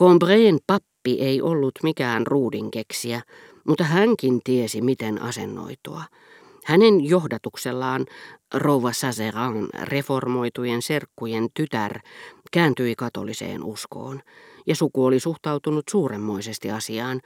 Combreen 0.00 0.58
pappi 0.66 1.20
ei 1.20 1.42
ollut 1.42 1.72
mikään 1.82 2.26
ruudinkeksiä, 2.26 3.22
mutta 3.68 3.84
hänkin 3.84 4.40
tiesi, 4.44 4.82
miten 4.82 5.22
asennoitua. 5.22 6.02
Hänen 6.64 7.04
johdatuksellaan 7.08 8.06
rouva 8.54 8.92
Sazeran 8.92 9.68
reformoitujen 9.82 10.82
serkkujen 10.82 11.48
tytär 11.54 11.98
kääntyi 12.52 12.94
katoliseen 12.96 13.64
uskoon, 13.64 14.20
ja 14.66 14.76
suku 14.76 15.04
oli 15.04 15.20
suhtautunut 15.20 15.84
suuremmoisesti 15.90 16.70
asiaan. 16.70 17.20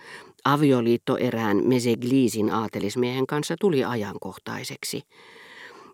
Avioliitto 0.44 1.16
erään 1.16 1.64
Mesegliisin 1.64 2.50
aatelismiehen 2.50 3.26
kanssa 3.26 3.54
tuli 3.60 3.84
ajankohtaiseksi. 3.84 5.02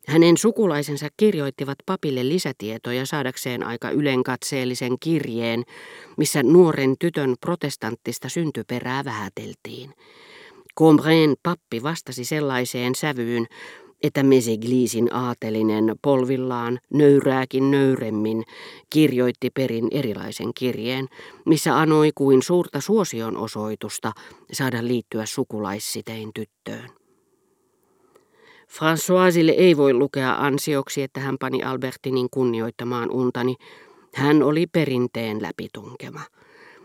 Hänen 0.09 0.37
sukulaisensa 0.37 1.09
kirjoittivat 1.16 1.79
papille 1.87 2.29
lisätietoja 2.29 3.07
saadakseen 3.07 3.66
aika 3.66 3.91
ylenkatseellisen 3.91 4.96
kirjeen, 5.00 5.62
missä 6.17 6.43
nuoren 6.43 6.95
tytön 6.98 7.35
protestanttista 7.41 8.29
syntyperää 8.29 9.04
vähäteltiin. 9.04 9.90
Combreen 10.79 11.35
pappi 11.43 11.82
vastasi 11.82 12.25
sellaiseen 12.25 12.95
sävyyn, 12.95 13.46
että 14.03 14.23
Mesegliisin 14.23 15.14
aatelinen 15.14 15.95
polvillaan 16.03 16.79
nöyrääkin 16.93 17.71
nöyremmin 17.71 18.45
kirjoitti 18.90 19.50
perin 19.50 19.89
erilaisen 19.90 20.54
kirjeen, 20.54 21.09
missä 21.46 21.81
anoi 21.81 22.11
kuin 22.14 22.43
suurta 22.43 22.81
suosion 22.81 23.37
osoitusta 23.37 24.12
saada 24.53 24.87
liittyä 24.87 25.26
sukulaissitein 25.26 26.31
tyttöön. 26.34 27.01
Françoisille 28.72 29.54
ei 29.57 29.76
voi 29.76 29.94
lukea 29.94 30.35
ansioksi, 30.35 31.03
että 31.03 31.21
hän 31.21 31.36
pani 31.40 31.62
Albertinin 31.62 32.28
kunnioittamaan 32.31 33.11
untani. 33.11 33.56
Hän 34.14 34.42
oli 34.42 34.67
perinteen 34.67 35.42
läpitunkema. 35.42 36.20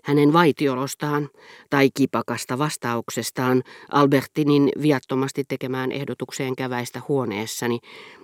Hänen 0.04 0.34
vaitiolostaan 0.34 1.30
tai 1.70 1.90
kipakasta 1.98 2.58
vastauksestaan 2.58 3.64
Albertinin 3.92 4.72
viattomasti 4.82 5.44
tekemään 5.48 5.92
ehdotukseen 5.92 6.56
käväistä 6.56 7.02
huoneessani 7.08 7.80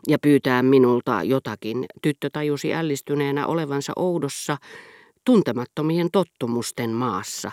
ja 0.08 0.20
pyytää 0.20 0.64
minulta 0.64 1.24
jotakin, 1.24 1.86
tyttö 2.02 2.30
tajusi 2.34 2.74
ällistyneenä 2.74 3.48
olevansa 3.48 3.94
oudossa 3.96 4.58
tuntemattomien 5.26 6.08
tottumusten 6.12 6.90
maassa, 6.90 7.52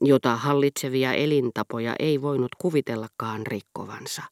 jota 0.00 0.36
hallitsevia 0.36 1.12
elintapoja 1.12 1.94
ei 1.98 2.22
voinut 2.22 2.50
kuvitellakaan 2.58 3.46
rikkovansa. 3.46 4.22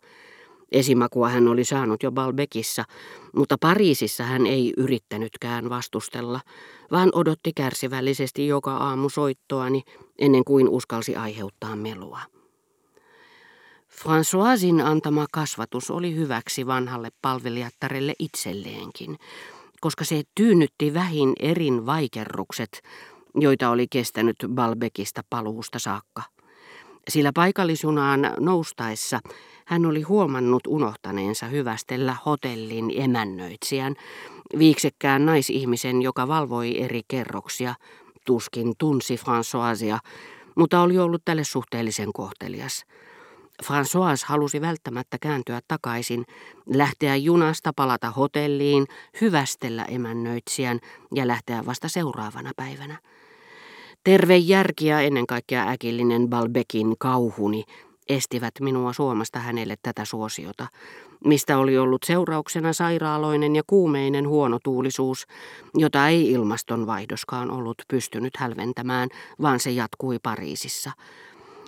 Esimakua 0.73 1.29
hän 1.29 1.49
oli 1.49 1.65
saanut 1.65 2.03
jo 2.03 2.13
Balbekissa, 2.13 2.85
mutta 3.37 3.57
Pariisissa 3.61 4.25
hän 4.25 4.47
ei 4.47 4.73
yrittänytkään 4.77 5.71
vastustella, 5.71 6.41
vaan 6.91 7.11
odotti 7.15 7.53
kärsivällisesti 7.57 8.47
joka 8.47 8.77
aamu 8.77 9.09
soittoani 9.09 9.83
ennen 10.19 10.45
kuin 10.45 10.69
uskalsi 10.69 11.17
aiheuttaa 11.17 11.77
melua. 11.77 12.21
Françoisin 14.03 14.83
antama 14.85 15.27
kasvatus 15.33 15.91
oli 15.91 16.15
hyväksi 16.15 16.67
vanhalle 16.67 17.09
palvelijattarelle 17.23 18.13
itselleenkin, 18.19 19.17
koska 19.81 20.05
se 20.05 20.23
tyynnytti 20.35 20.95
vähin 20.95 21.33
erin 21.41 21.87
vaikerrukset, 21.87 22.83
joita 23.35 23.71
oli 23.71 23.87
kestänyt 23.91 24.37
Balbekista 24.55 25.23
paluusta 25.31 25.79
saakka. 25.79 26.23
Sillä 27.09 27.31
paikallisunaan 27.35 28.21
noustaessa 28.41 29.21
hän 29.67 29.87
oli 29.87 30.03
huomannut 30.03 30.67
unohtaneensa 30.67 31.47
hyvästellä 31.47 32.17
hotellin 32.27 32.93
emännöitsijän, 32.97 33.95
viiksekkään 34.59 35.27
naisihmisen, 35.27 36.03
joka 36.03 36.29
valvoi 36.29 36.83
eri 36.83 37.01
kerroksia, 37.09 37.75
tuskin 38.27 38.73
tunsi 38.79 39.17
Françoisia, 39.17 39.99
mutta 40.57 40.81
oli 40.81 40.99
ollut 40.99 41.23
tälle 41.25 41.45
suhteellisen 41.45 42.13
kohtelias. 42.13 42.85
François 43.63 44.25
halusi 44.27 44.61
välttämättä 44.61 45.17
kääntyä 45.21 45.61
takaisin, 45.69 46.25
lähteä 46.67 47.17
junasta, 47.17 47.73
palata 47.77 48.11
hotelliin, 48.11 48.87
hyvästellä 49.21 49.85
emännöitsijän 49.85 50.81
ja 51.15 51.29
lähteä 51.29 51.67
vasta 51.67 51.89
seuraavana 51.89 52.53
päivänä. 52.57 52.99
Terve 54.05 54.37
järki 54.37 54.87
ja 54.87 55.01
ennen 55.01 55.27
kaikkea 55.27 55.69
äkillinen 55.69 56.29
Balbekin 56.29 56.95
kauhuni 56.99 57.65
estivät 58.09 58.55
minua 58.61 58.93
suomasta 58.93 59.39
hänelle 59.39 59.77
tätä 59.83 60.05
suosiota, 60.05 60.67
mistä 61.25 61.59
oli 61.59 61.79
ollut 61.79 62.03
seurauksena 62.03 62.73
sairaaloinen 62.73 63.57
ja 63.57 63.63
kuumeinen 63.67 64.29
huonotuulisuus, 64.29 65.27
jota 65.75 66.09
ei 66.09 66.31
ilmastonvaihdoskaan 66.31 67.51
ollut 67.51 67.83
pystynyt 67.89 68.37
hälventämään, 68.37 69.09
vaan 69.43 69.61
se 69.61 69.71
jatkui 69.71 70.19
Pariisissa. 70.23 70.91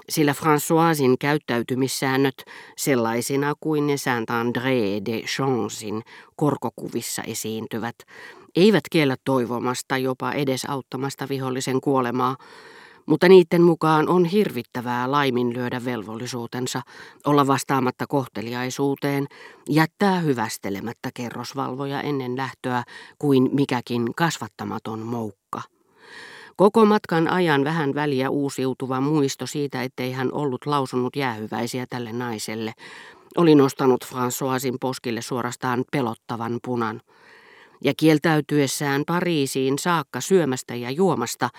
Sillä 0.09 0.33
Françoisin 0.33 1.17
käyttäytymissäännöt, 1.21 2.45
sellaisina 2.77 3.55
kuin 3.61 3.87
ne 3.87 3.95
Saint-André 3.97 5.05
de 5.07 5.21
Chancesin 5.21 6.03
korkokuvissa 6.37 7.23
esiintyvät, 7.23 7.97
eivät 8.57 8.85
kiellä 8.91 9.17
toivomasta 9.25 9.99
jopa 9.99 10.33
edesauttamasta 10.33 11.29
vihollisen 11.29 11.81
kuolemaa, 11.81 12.37
mutta 13.07 13.29
niiden 13.29 13.63
mukaan 13.63 14.09
on 14.09 14.25
hirvittävää 14.25 15.11
laiminlyödä 15.11 15.85
velvollisuutensa, 15.85 16.83
olla 17.27 17.47
vastaamatta 17.47 18.07
kohteliaisuuteen, 18.07 19.27
jättää 19.69 20.21
hyvästelemättä 20.21 21.11
kerrosvalvoja 21.15 22.01
ennen 22.01 22.37
lähtöä 22.37 22.83
kuin 23.19 23.49
mikäkin 23.53 24.15
kasvattamaton 24.15 24.99
moukka. 24.99 25.63
Koko 26.57 26.85
matkan 26.85 27.29
ajan 27.29 27.65
vähän 27.65 27.95
väliä 27.95 28.31
uusiutuva 28.31 29.01
muisto 29.01 29.47
siitä, 29.47 29.83
ettei 29.83 30.13
hän 30.13 30.33
ollut 30.33 30.67
lausunut 30.67 31.17
jäähyväisiä 31.17 31.87
tälle 31.91 32.13
naiselle, 32.13 32.73
oli 33.37 33.55
nostanut 33.55 34.05
Françoisin 34.05 34.77
poskille 34.81 35.23
suorastaan 35.23 35.85
pelottavan 35.93 36.59
punan. 36.65 37.01
Ja 37.85 37.93
kieltäytyessään 37.97 39.03
Pariisiin 39.07 39.79
saakka 39.79 40.21
syömästä 40.21 40.75
ja 40.75 40.91
juomasta, 40.91 41.51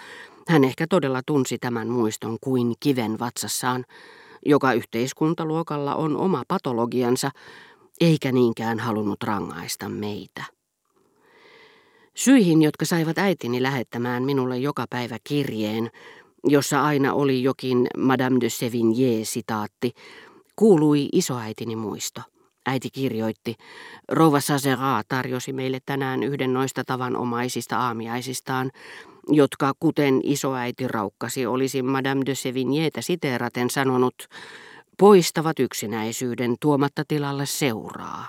hän 0.48 0.64
ehkä 0.64 0.88
todella 0.90 1.22
tunsi 1.26 1.58
tämän 1.58 1.88
muiston 1.88 2.38
kuin 2.42 2.74
kiven 2.80 3.20
vatsassaan, 3.20 3.86
joka 4.46 4.74
yhteiskuntaluokalla 4.74 5.96
on 5.96 6.18
oma 6.18 6.44
patologiansa, 6.48 7.32
eikä 8.02 8.32
niinkään 8.32 8.80
halunnut 8.80 9.24
rangaista 9.24 9.90
meitä. 9.90 10.44
Syihin, 12.16 12.62
jotka 12.62 12.86
saivat 12.86 13.18
äitini 13.18 13.64
lähettämään 13.64 14.24
minulle 14.24 14.58
joka 14.58 14.86
päivä 14.90 15.18
kirjeen, 15.24 15.90
jossa 16.44 16.84
aina 16.84 17.14
oli 17.14 17.44
jokin 17.44 17.88
Madame 17.98 18.38
de 18.42 18.50
Sevigné-sitaatti, 18.50 19.92
kuului 20.56 21.10
isoäitini 21.12 21.76
muisto. 21.76 22.22
Äiti 22.70 22.90
kirjoitti, 22.90 23.56
rouva 24.10 24.40
Sazera 24.40 25.02
tarjosi 25.08 25.54
meille 25.54 25.80
tänään 25.86 26.24
yhden 26.24 26.54
noista 26.54 26.84
tavanomaisista 26.84 27.78
aamiaisistaan, 27.78 28.72
jotka 29.30 29.74
kuten 29.80 30.22
isoäiti 30.24 30.88
raukkasi 30.88 31.46
olisi 31.46 31.82
Madame 31.82 32.22
de 32.26 32.36
Sevignétä 32.36 33.02
siteeraten 33.02 33.70
sanonut, 33.70 34.28
poistavat 34.98 35.60
yksinäisyyden 35.60 36.56
tuomatta 36.60 37.04
tilalle 37.08 37.46
seuraa. 37.46 38.28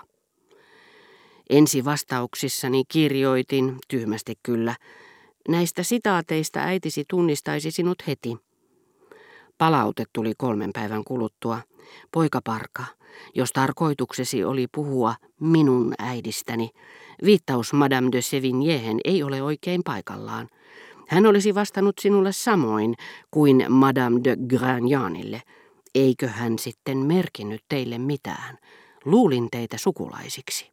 Ensi 1.49 1.85
vastauksissani 1.85 2.83
kirjoitin, 2.87 3.77
tyhmästi 3.87 4.33
kyllä, 4.43 4.75
näistä 5.47 5.83
sitaateista 5.83 6.59
äitisi 6.59 7.05
tunnistaisi 7.07 7.71
sinut 7.71 8.07
heti. 8.07 8.37
Palaute 9.57 10.03
tuli 10.13 10.33
kolmen 10.37 10.71
päivän 10.73 11.03
kuluttua. 11.03 11.61
Poika 12.11 12.41
Parka, 12.43 12.83
jos 13.35 13.51
tarkoituksesi 13.51 14.43
oli 14.43 14.67
puhua 14.75 15.15
minun 15.39 15.93
äidistäni, 15.99 16.69
viittaus 17.25 17.73
Madame 17.73 18.09
de 18.11 18.21
Sevignéhen 18.21 18.99
ei 19.03 19.23
ole 19.23 19.41
oikein 19.41 19.81
paikallaan. 19.85 20.49
Hän 21.07 21.25
olisi 21.25 21.55
vastannut 21.55 21.99
sinulle 21.99 22.31
samoin 22.31 22.95
kuin 23.31 23.65
Madame 23.69 24.19
de 24.23 24.37
Gragnaanille. 24.47 25.41
Eikö 25.95 26.27
hän 26.27 26.59
sitten 26.59 26.97
merkinnyt 26.97 27.61
teille 27.69 27.97
mitään? 27.97 28.57
Luulin 29.05 29.47
teitä 29.51 29.77
sukulaisiksi. 29.77 30.71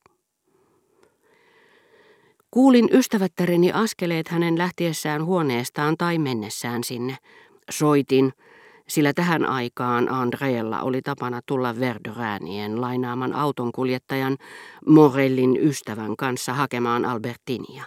Kuulin 2.50 2.88
ystävättäreni 2.92 3.72
askeleet 3.72 4.28
hänen 4.28 4.58
lähtiessään 4.58 5.24
huoneestaan 5.24 5.96
tai 5.96 6.18
mennessään 6.18 6.84
sinne. 6.84 7.16
Soitin, 7.70 8.32
sillä 8.88 9.12
tähän 9.12 9.46
aikaan 9.46 10.08
Andreella 10.08 10.80
oli 10.80 11.02
tapana 11.02 11.40
tulla 11.46 11.78
Verderäänien 11.80 12.80
lainaaman 12.80 13.32
autonkuljettajan 13.32 14.36
Morellin 14.88 15.56
ystävän 15.56 16.16
kanssa 16.16 16.52
hakemaan 16.52 17.04
Albertinia. 17.04 17.84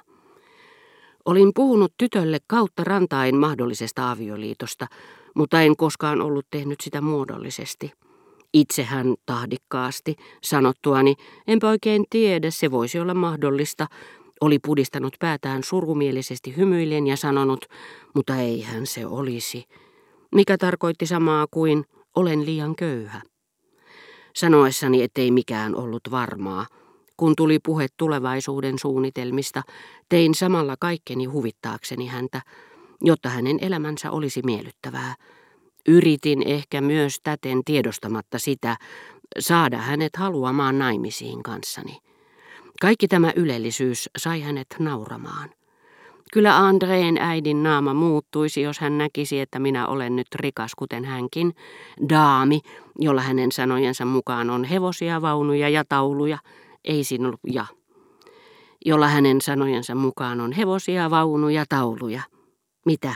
Olin 1.25 1.51
puhunut 1.55 1.93
tytölle 1.97 2.37
kautta 2.47 2.83
rantain 2.83 3.35
mahdollisesta 3.35 4.11
avioliitosta, 4.11 4.87
mutta 5.35 5.61
en 5.61 5.75
koskaan 5.77 6.21
ollut 6.21 6.45
tehnyt 6.51 6.81
sitä 6.81 7.01
muodollisesti. 7.01 7.91
Itse 8.53 8.83
hän 8.83 9.15
tahdikkaasti, 9.25 10.15
sanottuani, 10.43 11.15
enpä 11.47 11.69
oikein 11.69 12.05
tiedä, 12.09 12.51
se 12.51 12.71
voisi 12.71 12.99
olla 12.99 13.13
mahdollista, 13.13 13.87
Oli 14.41 14.59
pudistanut 14.59 15.15
päätään 15.19 15.63
surumielisesti 15.63 16.57
hymyillen 16.57 17.07
ja 17.07 17.17
sanonut, 17.17 17.65
mutta 18.15 18.35
eihän 18.35 18.87
se 18.87 19.05
olisi, 19.05 19.65
mikä 20.35 20.57
tarkoitti 20.57 21.05
samaa 21.05 21.47
kuin 21.51 21.83
olen 22.15 22.45
liian 22.45 22.75
köyhä. 22.75 23.21
Sanoessani, 24.35 25.03
ettei 25.03 25.31
mikään 25.31 25.75
ollut 25.75 26.01
varmaa, 26.11 26.65
kun 27.17 27.33
tuli 27.37 27.59
puhe 27.65 27.87
tulevaisuuden 27.97 28.79
suunnitelmista, 28.79 29.61
tein 30.09 30.35
samalla 30.35 30.75
kaikkeni 30.79 31.25
huvittaakseni 31.25 32.07
häntä, 32.07 32.41
jotta 33.01 33.29
hänen 33.29 33.57
elämänsä 33.61 34.11
olisi 34.11 34.41
miellyttävää. 34.45 35.15
Yritin 35.87 36.43
ehkä 36.47 36.81
myös 36.81 37.19
täten 37.23 37.61
tiedostamatta 37.65 38.39
sitä, 38.39 38.77
saada 39.39 39.77
hänet 39.77 40.15
haluamaan 40.15 40.79
naimisiin 40.79 41.43
kanssani. 41.43 41.97
Kaikki 42.81 43.07
tämä 43.07 43.33
ylellisyys 43.35 44.09
sai 44.17 44.41
hänet 44.41 44.67
nauramaan. 44.79 45.49
Kyllä 46.33 46.57
Andreen 46.57 47.17
äidin 47.17 47.63
naama 47.63 47.93
muuttuisi, 47.93 48.61
jos 48.61 48.79
hän 48.79 48.97
näkisi, 48.97 49.39
että 49.39 49.59
minä 49.59 49.87
olen 49.87 50.15
nyt 50.15 50.27
rikas, 50.35 50.75
kuten 50.75 51.05
hänkin. 51.05 51.55
Daami, 52.09 52.59
jolla 52.99 53.21
hänen 53.21 53.51
sanojensa 53.51 54.05
mukaan 54.05 54.49
on 54.49 54.63
hevosia, 54.63 55.21
vaunuja 55.21 55.69
ja 55.69 55.83
tauluja, 55.89 56.37
ei 56.83 57.03
sinuja. 57.03 57.65
Jolla 58.85 59.07
hänen 59.07 59.41
sanojensa 59.41 59.95
mukaan 59.95 60.41
on 60.41 60.51
hevosia, 60.51 61.09
vaunuja, 61.09 61.65
tauluja. 61.69 62.21
Mitä? 62.85 63.15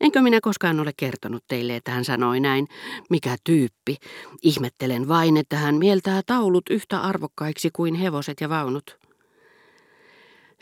Enkö 0.00 0.22
minä 0.22 0.38
koskaan 0.42 0.80
ole 0.80 0.92
kertonut 0.96 1.44
teille, 1.48 1.76
että 1.76 1.90
hän 1.90 2.04
sanoi 2.04 2.40
näin? 2.40 2.68
Mikä 3.10 3.36
tyyppi? 3.44 3.96
Ihmettelen 4.42 5.08
vain, 5.08 5.36
että 5.36 5.56
hän 5.56 5.74
mieltää 5.74 6.20
taulut 6.26 6.70
yhtä 6.70 7.00
arvokkaiksi 7.00 7.70
kuin 7.72 7.94
hevoset 7.94 8.40
ja 8.40 8.48
vaunut. 8.48 9.03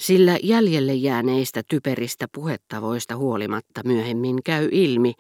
Sillä 0.03 0.39
jäljelle 0.43 0.95
jääneistä 0.95 1.63
typeristä 1.69 2.27
puhettavoista 2.35 3.17
huolimatta 3.17 3.81
myöhemmin 3.85 4.43
käy 4.45 4.69
ilmi, 4.73 5.15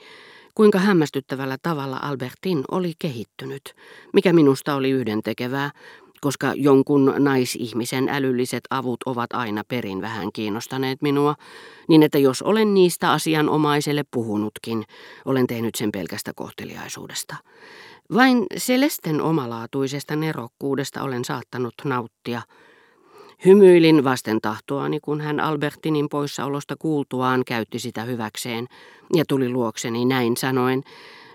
kuinka 0.55 0.79
hämmästyttävällä 0.79 1.57
tavalla 1.63 1.99
Albertin 2.03 2.65
oli 2.71 2.93
kehittynyt, 2.99 3.63
mikä 4.13 4.33
minusta 4.33 4.75
oli 4.75 4.91
yhdentekevää, 4.91 5.71
koska 6.21 6.53
jonkun 6.57 7.15
naisihmisen 7.19 8.09
älylliset 8.09 8.65
avut 8.71 9.01
ovat 9.07 9.33
aina 9.33 9.63
perin 9.69 10.01
vähän 10.01 10.33
kiinnostaneet 10.33 11.03
minua, 11.03 11.35
niin 11.89 12.03
että 12.03 12.19
jos 12.19 12.43
olen 12.43 12.75
niistä 12.75 13.13
asianomaiselle 13.13 14.05
puhunutkin, 14.11 14.85
olen 15.25 15.47
tehnyt 15.47 15.75
sen 15.75 15.93
pelkästä 15.93 16.33
kohteliaisuudesta. 16.37 17.37
Vain 18.15 18.47
Celesten 18.57 19.21
omalaatuisesta 19.21 20.17
nerokkuudesta 20.17 21.03
olen 21.03 21.25
saattanut 21.25 21.75
nauttia. 21.85 22.43
Hymyilin 23.45 24.05
vasten 24.05 24.41
tahtoani, 24.41 25.01
kun 25.01 25.21
hän 25.21 25.41
Albertinin 25.41 26.09
poissaolosta 26.09 26.77
kuultuaan 26.79 27.43
käytti 27.47 27.79
sitä 27.79 28.03
hyväkseen 28.03 28.67
ja 29.15 29.25
tuli 29.29 29.49
luokseni 29.49 30.05
näin 30.05 30.37
sanoen, 30.37 30.83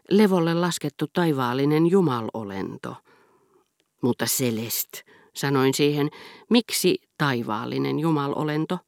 levolle 0.10 0.54
laskettu 0.54 1.06
taivaallinen 1.14 1.88
jumalolento– 1.88 2.96
mutta 4.02 4.26
Celest, 4.26 4.90
sanoin 5.36 5.74
siihen, 5.74 6.10
miksi 6.50 6.98
taivaallinen 7.18 8.00
jumalolento? 8.00 8.80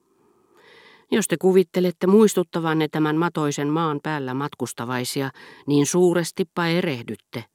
Jos 1.12 1.28
te 1.28 1.38
kuvittelette 1.38 2.08
muistuttavanne 2.08 2.88
tämän 2.88 3.16
matoisen 3.16 3.68
maan 3.68 4.00
päällä 4.04 4.34
matkustavaisia, 4.34 5.32
niin 5.68 5.86
suurestipa 5.86 6.68
erehdytte. 6.68 7.46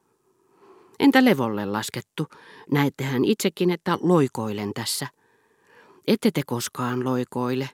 Entä 0.98 1.24
levolle 1.24 1.66
laskettu? 1.66 2.26
Näettehän 2.70 3.24
itsekin, 3.24 3.70
että 3.70 3.98
loikoilen 4.00 4.70
tässä. 4.74 5.06
Ette 6.06 6.30
te 6.30 6.42
koskaan 6.46 7.04
loikoile. 7.04 7.70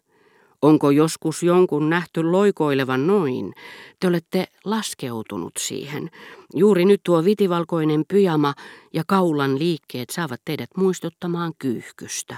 Onko 0.63 0.91
joskus 0.91 1.43
jonkun 1.43 1.91
nähty 1.91 2.23
loikoilevan 2.23 3.07
noin? 3.07 3.53
Te 4.01 4.07
olette 4.07 4.49
laskeutunut 4.65 5.53
siihen. 5.59 6.11
Juuri 6.55 6.85
nyt 6.85 7.01
tuo 7.05 7.25
vitivalkoinen 7.25 8.05
pyjama 8.09 8.55
ja 8.93 9.03
kaulan 9.07 9.59
liikkeet 9.59 10.11
saavat 10.11 10.41
teidät 10.45 10.71
muistuttamaan 10.77 11.53
kyyhkystä. 11.59 12.37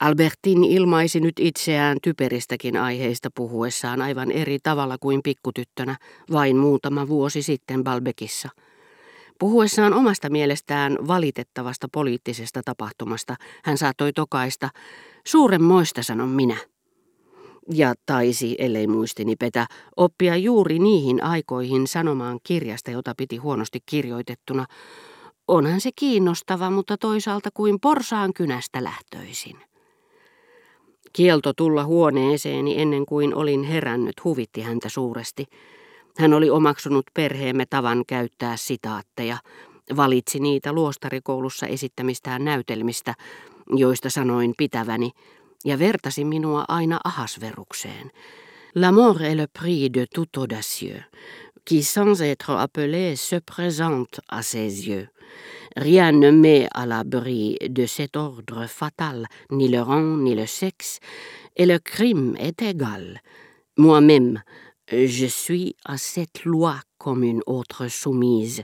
Albertin 0.00 0.64
ilmaisi 0.64 1.20
nyt 1.20 1.34
itseään 1.40 1.98
typeristäkin 2.02 2.76
aiheista 2.76 3.28
puhuessaan 3.34 4.02
aivan 4.02 4.30
eri 4.30 4.58
tavalla 4.62 4.96
kuin 5.00 5.20
pikkutyttönä 5.22 5.96
vain 6.32 6.56
muutama 6.56 7.08
vuosi 7.08 7.42
sitten 7.42 7.84
Balbekissa. 7.84 8.48
Puhuessaan 9.38 9.94
omasta 9.94 10.30
mielestään 10.30 10.98
valitettavasta 11.08 11.88
poliittisesta 11.92 12.60
tapahtumasta 12.64 13.36
hän 13.64 13.78
saattoi 13.78 14.12
tokaista, 14.12 14.70
Suuremmoista, 15.26 16.02
sanon 16.02 16.28
minä. 16.28 16.56
Ja 17.72 17.94
taisi, 18.06 18.56
ellei 18.58 18.86
muistini 18.86 19.36
petä, 19.36 19.66
oppia 19.96 20.36
juuri 20.36 20.78
niihin 20.78 21.22
aikoihin 21.22 21.86
sanomaan 21.86 22.38
kirjasta, 22.42 22.90
jota 22.90 23.14
piti 23.16 23.36
huonosti 23.36 23.78
kirjoitettuna. 23.86 24.66
Onhan 25.48 25.80
se 25.80 25.90
kiinnostava, 25.96 26.70
mutta 26.70 26.96
toisaalta 26.96 27.50
kuin 27.54 27.80
porsaan 27.80 28.32
kynästä 28.32 28.84
lähtöisin. 28.84 29.56
Kielto 31.12 31.52
tulla 31.52 31.84
huoneeseeni 31.84 32.80
ennen 32.80 33.06
kuin 33.06 33.34
olin 33.34 33.62
herännyt 33.62 34.24
huvitti 34.24 34.60
häntä 34.60 34.88
suuresti. 34.88 35.44
Hän 36.18 36.34
oli 36.34 36.50
omaksunut 36.50 37.06
perheemme 37.14 37.66
tavan 37.66 38.04
käyttää 38.06 38.56
sitaatteja, 38.56 39.36
valitsi 39.96 40.38
niitä 40.40 40.72
luostarikoulussa 40.72 41.66
esittämistään 41.66 42.44
näytelmistä, 42.44 43.14
joista 43.70 44.10
sanoin 44.10 44.54
pitäväni, 44.56 45.10
ja 45.64 45.78
vertasi 45.78 46.24
minua 46.24 46.64
aina 46.68 47.00
ahasverukseen. 47.04 48.10
La 48.74 48.92
mort 48.92 49.20
est 49.20 49.36
le 49.36 49.46
prix 49.46 49.94
de 49.94 50.06
tout 50.14 50.38
audacieux, 50.38 51.02
qui 51.70 51.82
sans 51.82 52.20
être 52.20 52.50
appelé 52.50 53.16
se 53.16 53.40
présente 53.40 54.20
à 54.28 54.42
ses 54.42 54.88
yeux. 54.88 55.08
Rien 55.76 56.12
ne 56.12 56.30
met 56.30 56.68
à 56.74 56.86
l'abri 56.86 57.56
de 57.68 57.86
cet 57.86 58.16
ordre 58.16 58.66
fatal, 58.66 59.26
ni 59.50 59.68
le 59.68 59.82
rang, 59.82 60.22
ni 60.22 60.34
le 60.34 60.46
sexe, 60.46 61.00
et 61.56 61.66
le 61.66 61.78
crime 61.78 62.36
est 62.38 62.62
égal. 62.62 63.20
Moi-même, 63.76 64.42
je 64.90 65.26
suis 65.26 65.74
à 65.84 65.96
cette 65.96 66.44
loi 66.44 66.80
comme 66.98 67.24
une 67.24 67.42
autre 67.46 67.88
soumise, 67.88 68.62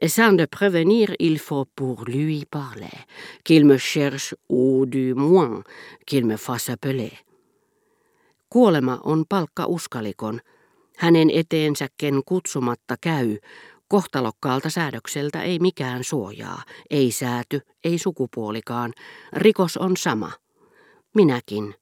et 0.00 0.08
sans 0.08 0.36
de 0.36 0.46
prévenir, 0.46 1.14
il 1.18 1.38
faut 1.38 1.66
pour 1.76 2.04
lui 2.06 2.44
parler, 2.50 2.98
qu'il 3.44 3.64
me 3.64 3.76
cherche 3.76 4.34
ou 4.48 4.86
du 4.86 5.14
moins 5.14 5.64
qu'il 6.06 6.26
me 6.26 6.36
fasse 6.36 6.70
appeler. 6.70 7.12
Kuolema 8.50 9.00
on 9.04 9.24
palkka 9.28 9.66
uskalikon. 9.66 10.40
Hänen 10.96 11.30
eteensäken 11.30 12.22
kutsumatta 12.26 12.96
käy. 13.00 13.36
Kohtalokkaalta 13.88 14.70
säädökseltä 14.70 15.42
ei 15.42 15.58
mikään 15.58 16.04
suojaa, 16.04 16.62
ei 16.90 17.10
sääty, 17.10 17.60
ei 17.84 17.98
sukupuolikaan. 17.98 18.92
Rikos 19.32 19.76
on 19.76 19.96
sama. 19.96 20.32
Minäkin, 21.14 21.74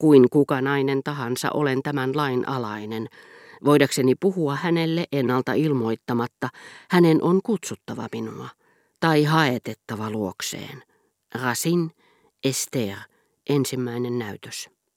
kuin 0.00 0.30
kuka 0.30 0.60
nainen 0.60 1.02
tahansa, 1.02 1.50
olen 1.54 1.82
tämän 1.82 2.16
lain 2.16 2.48
alainen– 2.48 3.08
Voidakseni 3.64 4.14
puhua 4.14 4.56
hänelle 4.56 5.04
ennalta 5.12 5.52
ilmoittamatta, 5.52 6.48
hänen 6.90 7.22
on 7.22 7.40
kutsuttava 7.42 8.06
minua 8.12 8.48
tai 9.00 9.24
haetettava 9.24 10.10
luokseen. 10.10 10.82
Rasin, 11.34 11.90
Esther, 12.44 12.96
ensimmäinen 13.50 14.18
näytös. 14.18 14.70